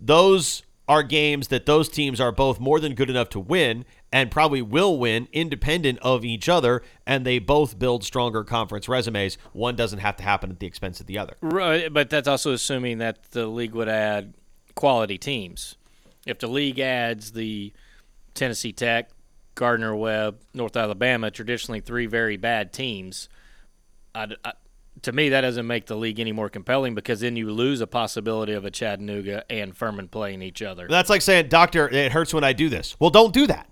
[0.00, 4.30] those are games that those teams are both more than good enough to win and
[4.30, 9.76] probably will win independent of each other and they both build stronger conference resumes one
[9.76, 12.98] doesn't have to happen at the expense of the other Right, but that's also assuming
[12.98, 14.34] that the league would add
[14.74, 15.76] quality teams.
[16.26, 17.72] If the league adds the
[18.34, 19.10] Tennessee Tech,
[19.54, 23.28] Gardner Webb, North Alabama, traditionally three very bad teams,
[24.14, 24.28] I,
[25.02, 27.86] to me that doesn't make the league any more compelling because then you lose a
[27.86, 30.86] possibility of a Chattanooga and Furman playing each other.
[30.88, 33.68] that's like saying doctor it hurts when i do this well don't do that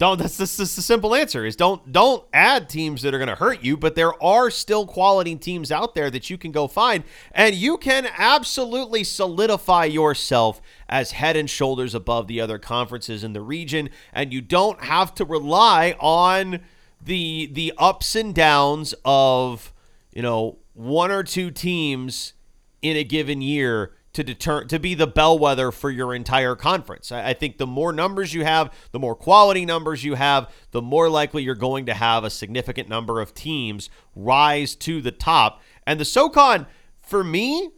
[0.00, 3.34] don't that's just, the simple answer is don't don't add teams that are going to
[3.34, 7.04] hurt you but there are still quality teams out there that you can go find
[7.32, 13.34] and you can absolutely solidify yourself as head and shoulders above the other conferences in
[13.34, 16.60] the region and you don't have to rely on
[17.04, 19.72] the the ups and downs of
[20.12, 22.32] you know one or two teams
[22.80, 27.12] in a given year to deter to be the bellwether for your entire conference.
[27.12, 30.82] I, I think the more numbers you have, the more quality numbers you have, the
[30.82, 35.60] more likely you're going to have a significant number of teams rise to the top.
[35.86, 36.66] And the SoCon,
[37.00, 37.70] for me,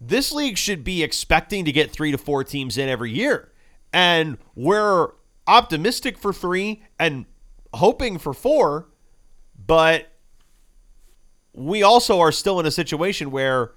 [0.00, 3.52] this league should be expecting to get three to four teams in every year.
[3.92, 5.10] And we're
[5.46, 7.26] optimistic for three and
[7.74, 8.88] hoping for four,
[9.64, 10.08] but
[11.52, 13.72] we also are still in a situation where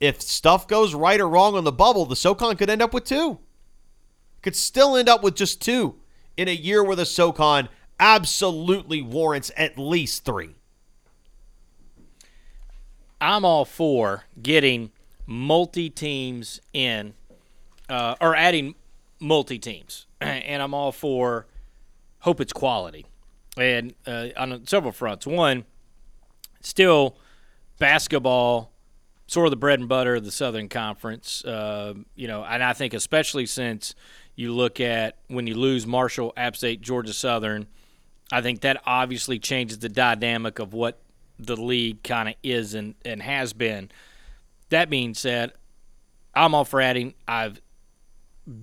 [0.00, 3.04] if stuff goes right or wrong on the bubble, the SoCon could end up with
[3.04, 3.38] two.
[4.42, 5.96] Could still end up with just two
[6.36, 10.54] in a year where the SoCon absolutely warrants at least three.
[13.20, 14.90] I'm all for getting
[15.26, 17.12] multi teams in,
[17.90, 18.74] uh, or adding
[19.20, 21.46] multi teams, and I'm all for
[22.20, 23.04] hope it's quality,
[23.58, 25.26] and uh, on several fronts.
[25.26, 25.66] One,
[26.62, 27.18] still
[27.78, 28.72] basketball,
[29.30, 31.44] sort of the bread and butter of the Southern Conference.
[31.44, 33.94] Uh, you know, and I think especially since
[34.34, 37.68] you look at when you lose Marshall, App State, Georgia Southern,
[38.32, 41.00] I think that obviously changes the dynamic of what
[41.38, 43.92] the league kind of is and, and has been.
[44.70, 45.52] That being said,
[46.34, 47.14] I'm all for adding.
[47.28, 47.60] I've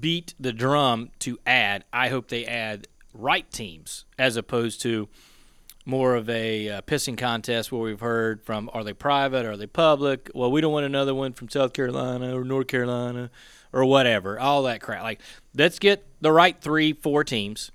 [0.02, 1.86] beat the drum to add.
[1.94, 5.08] I hope they add right teams as opposed to
[5.88, 9.68] more of a uh, pissing contest where we've heard from are they private, are they
[9.68, 10.30] public?
[10.36, 13.32] Well, we don't want another one from South Carolina or North Carolina
[13.72, 14.38] or whatever.
[14.38, 15.02] All that crap.
[15.02, 15.22] Like,
[15.56, 17.72] let's get the right three, four teams.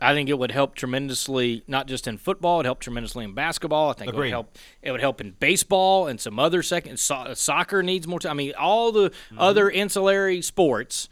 [0.00, 2.60] I think it would help tremendously, not just in football.
[2.60, 3.90] It helped tremendously in basketball.
[3.90, 4.56] I think it would help.
[4.82, 6.98] It would help in baseball and some other second.
[7.00, 8.32] So, soccer needs more time.
[8.32, 11.08] I mean, all the other ancillary sports,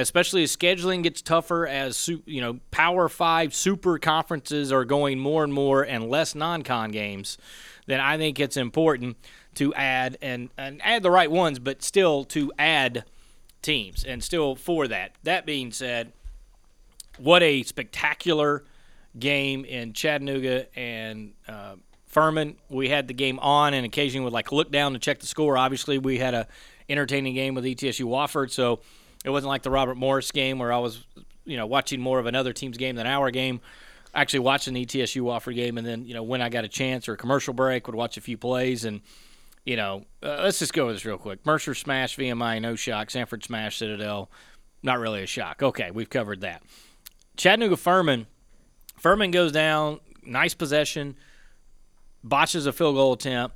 [0.00, 5.44] especially as scheduling gets tougher, as you know, Power Five super conferences are going more
[5.44, 7.38] and more and less non-con games.
[7.86, 9.16] Then I think it's important
[9.54, 13.04] to add and and add the right ones, but still to add
[13.62, 15.12] teams and still for that.
[15.22, 16.12] That being said
[17.18, 18.64] what a spectacular
[19.18, 21.74] game in Chattanooga and uh,
[22.06, 22.56] Furman.
[22.68, 25.56] We had the game on, and occasionally would like look down to check the score.
[25.56, 26.46] Obviously, we had a
[26.88, 28.80] entertaining game with ETSU Wofford, so
[29.24, 31.04] it wasn't like the Robert Morris game where I was,
[31.44, 33.60] you know, watching more of another team's game than our game.
[34.14, 37.08] Actually, watching the ETSU Wofford game, and then you know when I got a chance
[37.08, 39.00] or a commercial break, would watch a few plays and.
[39.62, 41.44] You know, uh, let's just go with this real quick.
[41.44, 43.08] Mercer smash VMI, no shock.
[43.08, 44.30] Samford smash Citadel,
[44.82, 45.62] not really a shock.
[45.62, 46.62] Okay, we've covered that.
[47.36, 48.26] Chattanooga Furman.
[48.96, 51.14] Furman goes down, nice possession,
[52.24, 53.54] botches a field goal attempt.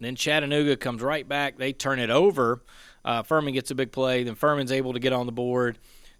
[0.00, 1.56] Then Chattanooga comes right back.
[1.58, 2.62] They turn it over.
[3.04, 4.22] Uh, Furman gets a big play.
[4.24, 5.78] Then Furman's able to get on the board.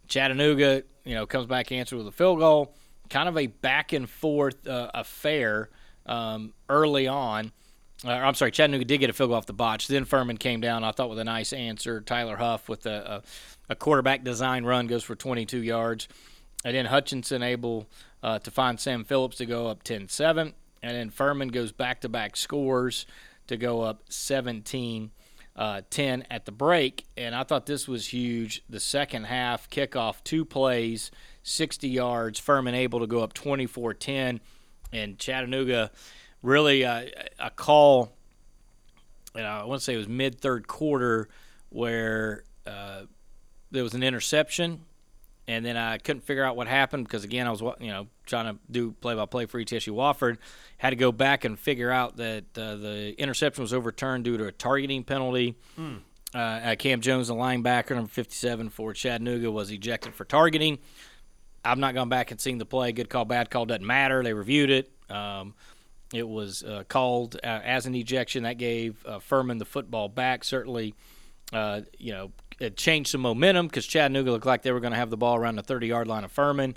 [0.09, 2.75] Chattanooga, you know, comes back answered with a field goal.
[3.09, 5.71] Kind of a back and forth uh, affair
[6.07, 7.53] um, early on.
[8.05, 9.87] Uh, I'm sorry, Chattanooga did get a field goal off the botch.
[9.87, 12.01] Then Furman came down, I thought, with a nice answer.
[12.01, 13.23] Tyler Huff with a,
[13.69, 16.09] a, a quarterback design run goes for 22 yards.
[16.65, 17.89] And then Hutchinson able
[18.23, 20.55] uh, to find Sam Phillips to go up 10 7.
[20.83, 23.07] And then Furman goes back to back scores
[23.47, 25.11] to go up 17
[25.57, 27.07] uh, 10 at the break.
[27.17, 28.63] And I thought this was huge.
[28.69, 31.11] The second half kickoff, two plays,
[31.43, 32.39] 60 yards.
[32.39, 34.41] Furman able to go up 24 10.
[34.93, 35.91] And Chattanooga
[36.43, 37.07] really uh,
[37.39, 38.13] a call
[39.35, 41.29] and I want to say it was mid third quarter
[41.71, 43.03] where uh,
[43.71, 44.85] there was an interception,
[45.49, 48.55] and then I couldn't figure out what happened because again I was you know trying
[48.55, 50.39] to do play by play for ETSU Wofford,
[50.79, 54.47] had to go back and figure out that uh, the interception was overturned due to
[54.47, 55.57] a targeting penalty.
[55.79, 56.01] Mm.
[56.35, 60.79] Uh, Cam Jones, the linebacker, number 57 for Chattanooga, was ejected for targeting.
[61.65, 62.93] I've not gone back and seen the play.
[62.93, 64.23] Good call, bad call doesn't matter.
[64.23, 64.91] They reviewed it.
[65.11, 65.55] Um,
[66.13, 68.45] it was uh, called uh, as an ejection.
[68.45, 70.45] That gave uh, Furman the football back.
[70.45, 70.95] Certainly,
[71.53, 74.99] uh, you know, it changed some momentum because Chattanooga looked like they were going to
[74.99, 76.77] have the ball around the 30 yard line of Furman.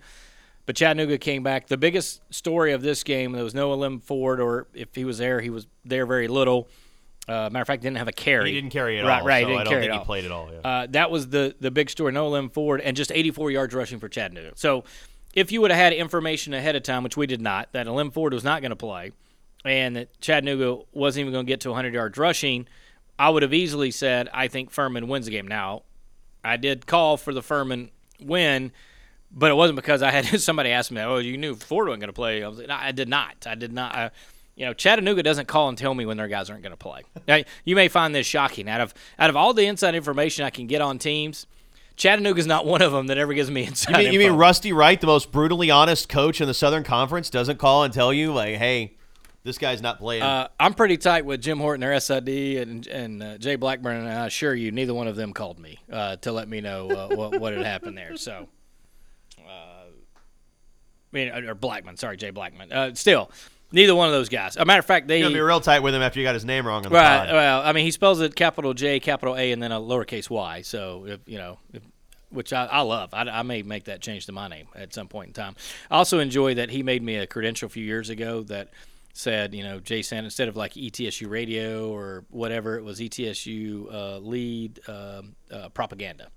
[0.66, 1.68] But Chattanooga came back.
[1.68, 5.20] The biggest story of this game, there was no Lim Ford, or if he was
[5.20, 6.68] there, he was there very little.
[7.28, 8.52] Uh, matter of fact, didn't have a carry.
[8.52, 9.28] He didn't carry it at right, all.
[9.28, 10.50] Right, so didn't I don't carry it at he played at all.
[10.52, 10.60] Yeah.
[10.60, 12.12] Uh, that was the the big story.
[12.12, 14.54] No Lim Ford and just 84 yards rushing for Chattanooga.
[14.56, 14.84] So
[15.34, 18.12] if you would have had information ahead of time, which we did not, that Lim
[18.12, 19.12] Ford was not going to play,
[19.64, 22.68] and that Chattanooga wasn't even going to get to 100 yards rushing,
[23.18, 25.48] I would have easily said I think Furman wins the game.
[25.48, 25.84] Now,
[26.44, 28.72] I did call for the Furman win.
[29.32, 32.10] But it wasn't because I had somebody ask me, "Oh, you knew Ford wasn't going
[32.10, 33.46] to play." I was like, no, I did not.
[33.46, 33.96] I did not.
[33.96, 34.12] I,
[34.56, 37.02] you know, Chattanooga doesn't call and tell me when their guys aren't going to play.
[37.28, 38.70] Now, you may find this shocking.
[38.70, 41.48] Out of out of all the inside information I can get on teams,
[41.98, 43.92] Chattanooga's not one of them that ever gives me inside.
[43.92, 47.30] You mean, you mean Rusty Wright, the most brutally honest coach in the Southern Conference,
[47.30, 48.94] doesn't call and tell you like, "Hey,
[49.46, 53.24] this guy's not playing." Uh, I'm pretty tight with Jim Horton, their SID, and and
[53.24, 56.34] uh, Jay Blackburn, and I assure you, neither one of them called me uh, to
[56.34, 58.18] let me know uh, what what had happened there.
[58.18, 58.50] So,
[59.40, 59.88] uh, I
[61.14, 62.74] mean, or Blackman, sorry, Jay Blackman.
[62.74, 63.32] Uh, still,
[63.72, 64.58] neither one of those guys.
[64.58, 66.34] A matter of fact, they You're gonna be real tight with him after you got
[66.34, 67.28] his name wrong on the right.
[67.28, 67.34] pod.
[67.34, 70.64] Well, I mean, he spells it capital J, capital A, and then a lowercase y.
[70.64, 71.60] So, if you know.
[71.72, 71.84] If,
[72.32, 73.14] which I, I love.
[73.14, 75.56] I, I, may make that change to my name at some point in time.
[75.90, 78.72] I also enjoy that he made me a credential a few years ago that
[79.16, 84.18] said, you know, Jason, instead of like ETSU radio or whatever, it was ETSU uh,
[84.18, 86.28] lead uh, uh, propaganda.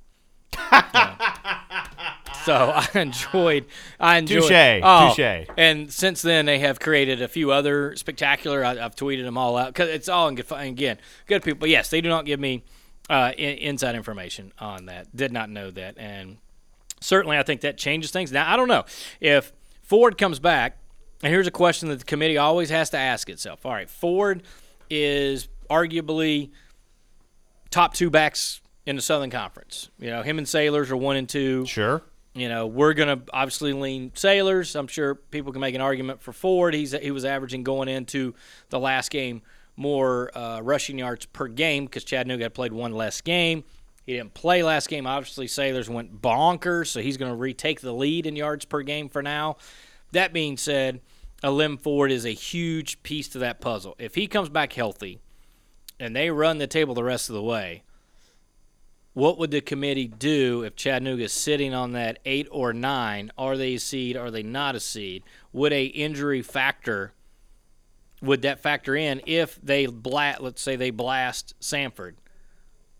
[2.45, 3.67] so I enjoyed.
[3.99, 4.43] I enjoyed.
[4.43, 5.49] Touche, oh, touche.
[5.57, 8.65] And since then, they have created a few other spectacular.
[8.65, 10.47] I, have tweeted them all out because it's all in good.
[10.47, 10.65] fun.
[10.65, 11.59] Again, good people.
[11.59, 12.63] But yes, they do not give me
[13.11, 15.15] uh, in, inside information on that.
[15.15, 16.39] Did not know that, and
[17.01, 18.31] certainly I think that changes things.
[18.31, 18.85] Now I don't know
[19.21, 20.79] if Ford comes back,
[21.23, 23.67] and here's a question that the committee always has to ask itself.
[23.67, 24.43] All right, Ford
[24.91, 26.51] is arguably
[27.71, 29.91] top two backs in the Southern Conference.
[29.99, 31.67] You know, him and Saylors are one and two.
[31.67, 32.03] Sure.
[32.35, 34.77] You know, we're going to obviously lean Saylors.
[34.79, 36.73] I'm sure people can make an argument for Ford.
[36.73, 38.35] He's he was averaging going into
[38.69, 39.43] the last game
[39.79, 43.65] more uh, rushing yards per game because Chattanooga had played one less game.
[44.05, 45.07] He didn't play last game.
[45.07, 49.09] Obviously, Saylors went bonkers, so he's going to retake the lead in yards per game
[49.09, 49.57] for now.
[50.13, 51.01] That being said,
[51.43, 53.95] Ailym Ford is a huge piece to that puzzle.
[53.99, 55.21] If he comes back healthy
[56.01, 57.83] and they run the table the rest of the way,
[59.13, 63.33] what would the committee do if Chattanooga is sitting on that eight or nine?
[63.37, 64.17] Are they a seed?
[64.17, 65.25] Are they not a seed?
[65.53, 67.13] Would a injury factor?
[68.23, 70.41] Would that factor in if they blast?
[70.41, 72.15] Let's say they blast Samford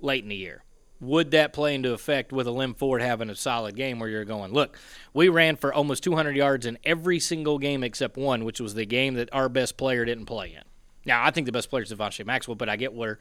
[0.01, 0.65] late in the year.
[1.01, 4.53] Would that play into effect with Ailym Ford having a solid game where you're going,
[4.53, 4.77] look,
[5.15, 8.85] we ran for almost 200 yards in every single game except one, which was the
[8.85, 10.63] game that our best player didn't play in.
[11.05, 13.19] Now, I think the best player is Devontae Maxwell, but I get where,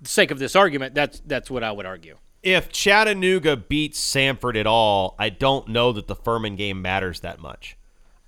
[0.00, 4.58] the sake of this argument, that's that's what I would argue if Chattanooga beats Samford
[4.58, 7.76] at all, I don't know that the Furman game matters that much.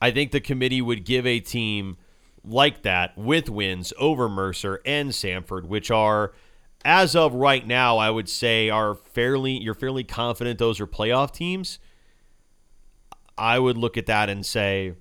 [0.01, 1.97] I think the committee would give a team
[2.45, 6.33] like that with wins over Mercer and Samford, which are,
[6.85, 11.33] as of right now, I would say are fairly you're fairly confident those are playoff
[11.33, 11.79] teams.
[13.39, 14.95] I would look at that and say,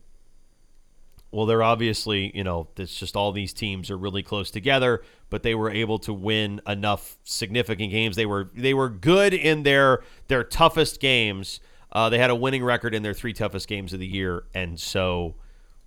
[1.31, 5.43] well, they're obviously, you know, it's just all these teams are really close together, but
[5.43, 8.15] they were able to win enough significant games.
[8.15, 11.59] They were they were good in their their toughest games.
[11.91, 14.79] Uh, they had a winning record in their three toughest games of the year, and
[14.79, 15.35] so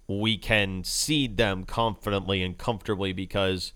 [0.07, 3.73] we can seed them confidently and comfortably because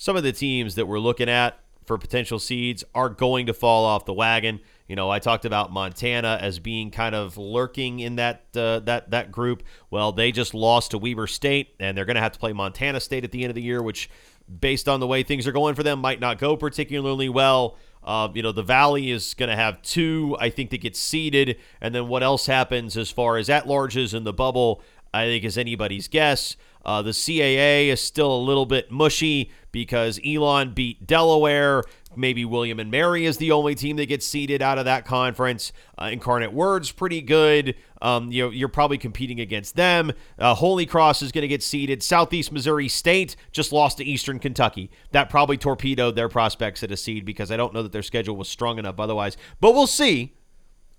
[0.00, 3.84] some of the teams that we're looking at for potential seeds are going to fall
[3.84, 4.58] off the wagon.
[4.88, 9.10] You know, I talked about Montana as being kind of lurking in that uh, that
[9.10, 9.62] that group.
[9.90, 12.98] Well, they just lost to Weber State, and they're going to have to play Montana
[12.98, 14.08] State at the end of the year, which,
[14.48, 17.76] based on the way things are going for them, might not go particularly well.
[18.02, 21.58] Uh, you know, the Valley is going to have two, I think, that get seeded,
[21.78, 24.80] and then what else happens as far as at larges in the bubble,
[25.12, 26.56] I think, is anybody's guess.
[26.84, 31.82] Uh, the CAA is still a little bit mushy because Elon beat Delaware.
[32.16, 35.72] Maybe William and Mary is the only team that gets seeded out of that conference.
[36.00, 37.76] Uh, Incarnate Word's pretty good.
[38.02, 40.12] Um, you know, you're probably competing against them.
[40.38, 42.02] Uh, Holy Cross is going to get seeded.
[42.02, 44.90] Southeast Missouri State just lost to Eastern Kentucky.
[45.12, 48.36] That probably torpedoed their prospects at a seed because I don't know that their schedule
[48.36, 49.36] was strong enough otherwise.
[49.60, 50.34] But we'll see.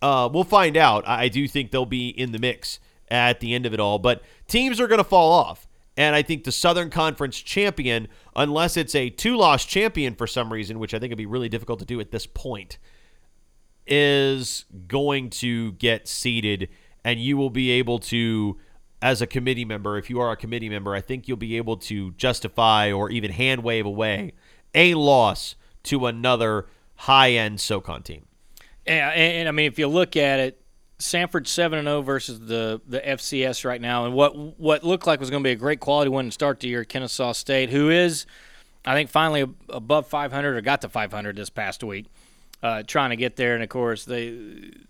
[0.02, 1.08] Uh, we'll find out.
[1.08, 4.00] I, I do think they'll be in the mix at the end of it all.
[4.00, 5.68] But teams are going to fall off.
[5.98, 10.52] And I think the Southern Conference champion, unless it's a two loss champion for some
[10.52, 12.78] reason, which I think would be really difficult to do at this point,
[13.88, 16.70] is going to get seeded.
[17.04, 18.58] And you will be able to,
[19.02, 21.78] as a committee member, if you are a committee member, I think you'll be able
[21.78, 24.34] to justify or even hand wave away
[24.76, 28.26] a loss to another high end SOCON team.
[28.86, 30.61] Yeah, and, and I mean, if you look at it,
[31.02, 35.20] Samford seven and zero versus the the FCS right now, and what what looked like
[35.20, 36.84] was going to be a great quality win to start the year.
[36.84, 38.26] Kennesaw State, who is,
[38.86, 42.06] I think, finally above 500 or got to 500 this past week,
[42.64, 43.56] uh, trying to get there.
[43.56, 44.32] And of course, they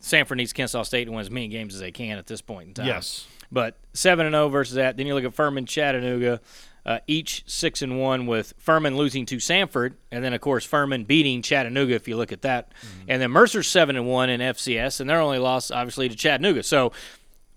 [0.02, 2.68] Samford needs Kennesaw State to win as many games as they can at this point
[2.68, 2.88] in time.
[2.88, 3.28] Yes.
[3.52, 4.98] But seven and zero versus that.
[4.98, 6.42] Then you look at Furman, Chattanooga,
[6.86, 11.04] uh, each six and one with Furman losing to Samford, and then of course Furman
[11.04, 11.94] beating Chattanooga.
[11.94, 13.06] If you look at that, mm-hmm.
[13.10, 16.64] and then Mercer's seven and one in FCS, and their only loss obviously to Chattanooga.
[16.64, 16.92] So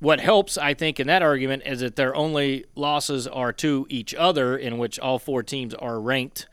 [0.01, 4.15] what helps, I think, in that argument is that their only losses are to each
[4.15, 6.47] other, in which all four teams are ranked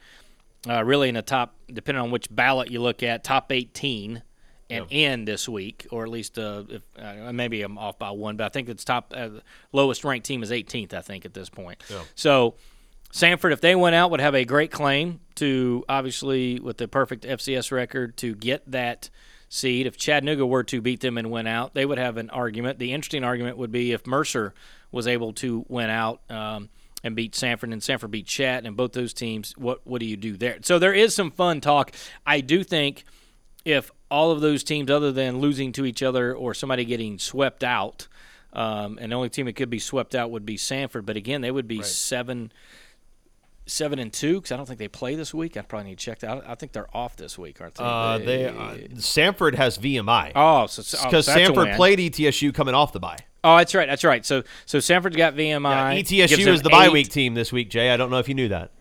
[0.69, 4.24] uh, really in the top, depending on which ballot you look at, top 18
[4.72, 5.11] and yep.
[5.11, 8.45] in this week, or at least uh, if, uh, maybe I'm off by one, but
[8.45, 9.30] I think it's top uh,
[9.74, 10.93] lowest ranked team is 18th.
[10.93, 11.84] I think at this point.
[11.89, 12.05] Yep.
[12.15, 12.55] So
[13.11, 17.26] Samford, if they went out, would have a great claim to obviously with the perfect
[17.26, 19.09] FCS record to get that
[19.49, 19.86] seed.
[19.86, 22.80] If Chattanooga were to beat them and win out, they would have an argument.
[22.80, 24.53] The interesting argument would be if Mercer
[24.91, 26.22] was able to win out.
[26.30, 26.69] Um,
[27.03, 29.57] and beat Samford and Samford beat Chat, and both those teams.
[29.57, 30.59] What what do you do there?
[30.61, 31.91] So there is some fun talk.
[32.28, 33.05] I do think
[33.65, 37.64] if all of those teams, other than losing to each other or somebody getting swept
[37.64, 38.07] out,
[38.53, 41.05] um, and the only team that could be swept out would be Samford.
[41.05, 41.86] But again, they would be right.
[41.86, 42.51] seven,
[43.66, 45.55] seven and two because I don't think they play this week.
[45.55, 46.43] I probably need to check that.
[46.47, 47.84] I think they're off this week, aren't they?
[47.84, 50.34] Uh, they uh, Samford has VMI.
[50.36, 53.18] Oh, so because oh, Samford played ETSU coming off the bye.
[53.43, 53.88] Oh, that's right.
[53.88, 54.26] That's right.
[54.26, 56.12] So so Samford's got VMI.
[56.12, 57.89] Yeah, ETSU is the bye week team this week, Jay.
[57.89, 58.72] I don't know if you knew that.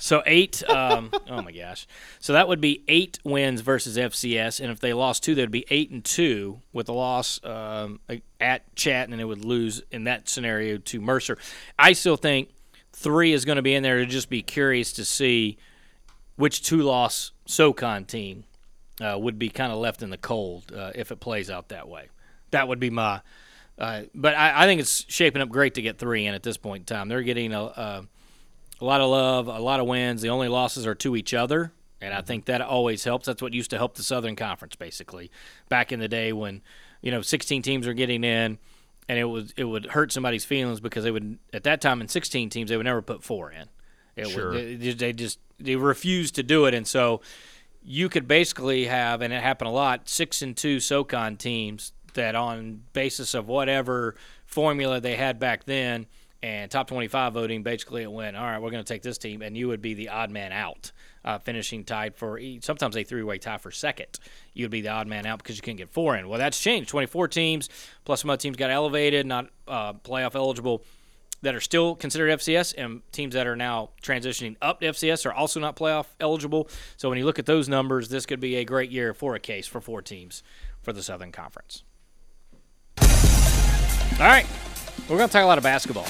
[0.00, 0.68] So eight.
[0.68, 1.86] Um, oh my gosh.
[2.18, 5.66] So that would be eight wins versus FCS, and if they lost two, they'd be
[5.70, 8.00] eight and two with a loss um,
[8.40, 11.38] at Chat, and it would lose in that scenario to Mercer.
[11.78, 12.50] I still think
[12.92, 15.58] three is going to be in there to just be curious to see
[16.36, 18.44] which two-loss SoCon team
[19.00, 21.88] uh, would be kind of left in the cold uh, if it plays out that
[21.88, 22.08] way.
[22.50, 23.20] That would be my.
[23.78, 26.58] Uh, but I, I, think it's shaping up great to get three in at this
[26.58, 27.08] point in time.
[27.08, 28.06] They're getting a,
[28.80, 30.22] a, lot of love, a lot of wins.
[30.22, 32.26] The only losses are to each other, and I mm-hmm.
[32.26, 33.26] think that always helps.
[33.26, 35.30] That's what used to help the Southern Conference, basically,
[35.68, 36.62] back in the day when
[37.02, 38.58] you know 16 teams were getting in,
[39.08, 42.08] and it was it would hurt somebody's feelings because they would at that time in
[42.08, 43.68] 16 teams they would never put four in.
[44.16, 44.50] It sure.
[44.50, 47.20] Would, they, they just they refused to do it, and so
[47.82, 52.34] you could basically have, and it happened a lot, six and two SoCon teams that
[52.34, 54.14] on basis of whatever
[54.44, 56.06] formula they had back then
[56.42, 59.42] and top 25 voting basically it went all right we're going to take this team
[59.42, 60.92] and you would be the odd man out
[61.24, 64.18] uh, finishing tied for sometimes a three-way tie for second
[64.54, 66.58] you would be the odd man out because you couldn't get four in well that's
[66.58, 67.68] changed 24 teams
[68.04, 70.82] plus some other teams got elevated not uh, playoff eligible
[71.42, 75.32] that are still considered FCS and teams that are now transitioning up to FCS are
[75.32, 76.68] also not playoff eligible.
[76.96, 79.40] So when you look at those numbers, this could be a great year for a
[79.40, 80.42] case for four teams
[80.82, 81.82] for the Southern Conference.
[84.18, 84.46] All right.
[85.10, 86.06] We're going to talk a lot of basketball.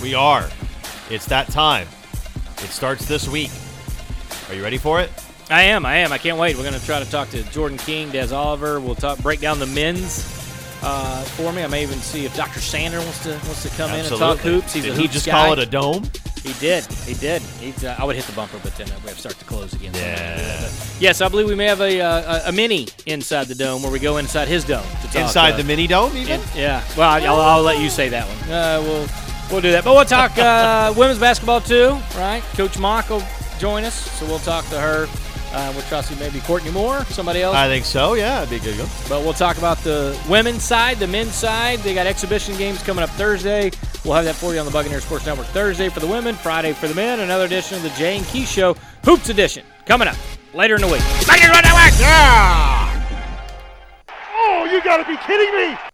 [0.00, 0.48] We are.
[1.10, 1.88] It's that time.
[2.58, 3.50] It starts this week.
[4.48, 5.10] Are you ready for it?
[5.50, 5.84] I am.
[5.84, 6.12] I am.
[6.12, 6.56] I can't wait.
[6.56, 8.78] We're going to try to talk to Jordan King, Des Oliver.
[8.78, 10.24] We'll talk break down the men's
[10.84, 11.64] uh, for me.
[11.64, 12.60] I may even see if Dr.
[12.60, 13.98] Sander wants to wants to come Absolutely.
[13.98, 14.72] in and talk hoops.
[14.72, 15.32] He's Did a he just guy.
[15.32, 16.04] call it a dome?
[16.44, 16.84] He did.
[16.84, 17.42] He did.
[17.82, 19.94] Uh, I would hit the bumper, but then we have to start to close again.
[19.94, 20.70] Yeah.
[21.00, 23.90] yes, I believe we may have a, uh, a, a mini inside the dome where
[23.90, 25.16] we go inside his dome to talk.
[25.16, 26.40] Inside uh, the mini dome, even?
[26.40, 26.84] In, yeah.
[26.98, 28.52] Well, I'll, I'll, let you say that one.
[28.52, 29.08] Uh, we'll
[29.50, 32.42] we'll do that, but we'll talk uh, women's basketball too, right?
[32.52, 33.22] Coach Mock will
[33.58, 35.06] join us, so we'll talk to her.
[35.54, 37.54] Uh, we'll try to see maybe Courtney Moore, somebody else.
[37.54, 38.14] I think so.
[38.14, 38.76] Yeah, it'd be good.
[38.76, 38.86] Go.
[39.08, 41.78] But we'll talk about the women's side, the men's side.
[41.78, 43.70] They got exhibition games coming up Thursday.
[44.04, 46.72] We'll have that for you on the Buccaneer Sports Network Thursday for the women, Friday
[46.72, 47.20] for the men.
[47.20, 48.74] Another edition of the Jay and Key Show
[49.04, 50.16] Hoops Edition coming up
[50.54, 51.02] later in the week.
[51.24, 52.00] Buccaneers Network.
[52.00, 52.90] Yeah.
[54.36, 55.76] Oh, you got to be kidding me!